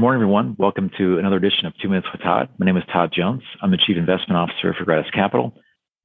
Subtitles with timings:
[0.00, 0.56] Good morning, everyone.
[0.58, 2.48] Welcome to another edition of Two Minutes with Todd.
[2.56, 3.42] My name is Todd Jones.
[3.60, 5.52] I'm the Chief Investment Officer for Gratus Capital.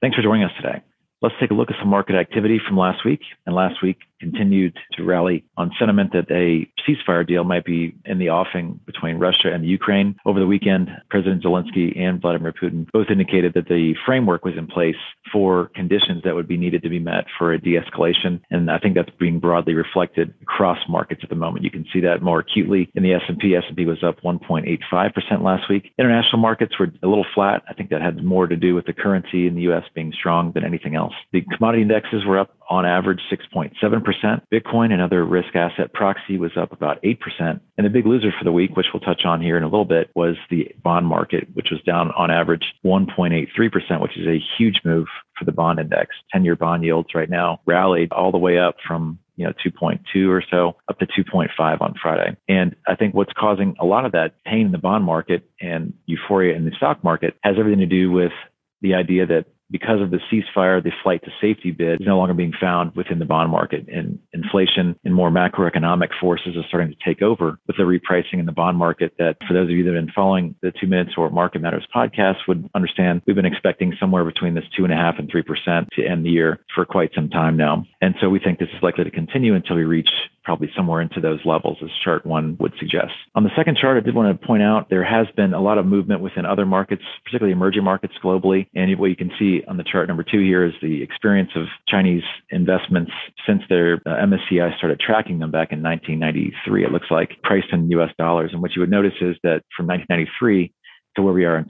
[0.02, 0.82] Thanks for joining us today.
[1.22, 3.20] Let's take a look at some market activity from last week.
[3.46, 8.18] And last week continued to rally on sentiment that a ceasefire deal might be in
[8.18, 10.16] the offing between Russia and Ukraine.
[10.24, 14.66] Over the weekend, President Zelensky and Vladimir Putin both indicated that the framework was in
[14.66, 14.96] place
[15.32, 18.40] for conditions that would be needed to be met for a de-escalation.
[18.50, 21.64] And I think that's being broadly reflected across markets at the moment.
[21.64, 23.54] You can see that more acutely in the S&P.
[23.54, 25.92] S&P was up 1.85% last week.
[25.98, 27.62] International markets were a little flat.
[27.68, 29.84] I think that had more to do with the currency in the U.S.
[29.94, 31.14] being strong than anything else.
[31.32, 34.42] The commodity indexes were up on average 6.7%.
[34.52, 37.18] Bitcoin, another risk asset proxy, was up about 8%.
[37.40, 39.84] And the big loser for the week, which we'll touch on here in a little
[39.84, 44.80] bit, was the bond market, which was down on average 1.83%, which is a huge
[44.84, 45.06] move
[45.38, 46.16] for the bond index.
[46.32, 50.28] 10 year bond yields right now rallied all the way up from you know 2.2
[50.28, 52.36] or so up to 2.5 on Friday.
[52.48, 55.92] And I think what's causing a lot of that pain in the bond market and
[56.06, 58.32] euphoria in the stock market has everything to do with
[58.80, 62.34] the idea that because of the ceasefire, the flight to safety bid is no longer
[62.34, 63.88] being found within the bond market.
[63.88, 68.46] And inflation and more macroeconomic forces are starting to take over with the repricing in
[68.46, 69.14] the bond market.
[69.18, 71.86] That for those of you that have been following the two minutes or Market Matters
[71.94, 75.42] podcast would understand, we've been expecting somewhere between this two and a half and three
[75.42, 77.84] percent to end the year for quite some time now.
[78.00, 80.10] And so we think this is likely to continue until we reach
[80.46, 83.12] probably somewhere into those levels, as chart one would suggest.
[83.34, 85.76] On the second chart, I did want to point out there has been a lot
[85.76, 88.68] of movement within other markets, particularly emerging markets globally.
[88.72, 91.64] And what you can see on the chart number two here is the experience of
[91.88, 93.10] Chinese investments
[93.44, 96.84] since their uh, MSCI started tracking them back in 1993.
[96.84, 98.50] It looks like priced in US dollars.
[98.52, 100.72] And what you would notice is that from 1993
[101.16, 101.64] to where we are in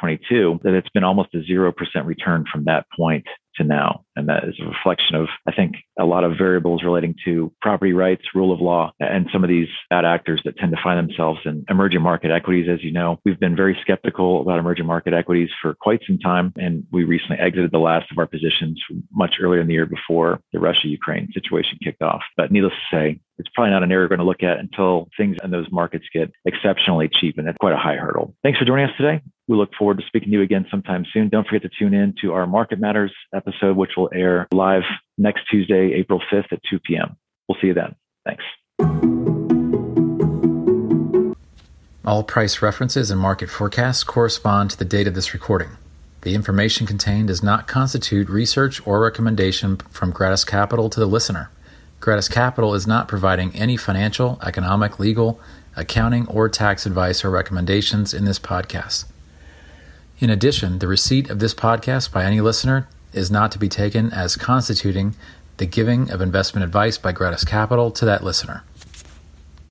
[0.00, 1.72] 2022, that it's been almost a 0%
[2.04, 4.04] return from that point to now.
[4.16, 7.92] And that is a reflection of, I think, a lot of variables relating to property
[7.92, 11.40] rights, rule of law, and some of these bad actors that tend to find themselves
[11.44, 12.68] in emerging market equities.
[12.70, 16.52] As you know, we've been very skeptical about emerging market equities for quite some time.
[16.56, 18.80] And we recently exited the last of our positions
[19.12, 22.22] much earlier in the year before the Russia Ukraine situation kicked off.
[22.36, 25.08] But needless to say, it's probably not an area we're going to look at until
[25.16, 27.38] things in those markets get exceptionally cheap.
[27.38, 28.34] And that's quite a high hurdle.
[28.42, 29.22] Thanks for joining us today.
[29.50, 31.28] We look forward to speaking to you again sometime soon.
[31.28, 34.84] Don't forget to tune in to our Market Matters episode, which will air live
[35.18, 37.16] next Tuesday, April 5th at 2 p.m.
[37.48, 37.96] We'll see you then.
[38.24, 38.44] Thanks.
[42.04, 45.70] All price references and market forecasts correspond to the date of this recording.
[46.20, 51.50] The information contained does not constitute research or recommendation from Gratus Capital to the listener.
[51.98, 55.40] Gratus Capital is not providing any financial, economic, legal,
[55.74, 59.09] accounting, or tax advice or recommendations in this podcast.
[60.20, 64.12] In addition, the receipt of this podcast by any listener is not to be taken
[64.12, 65.16] as constituting
[65.56, 68.62] the giving of investment advice by Gratus Capital to that listener.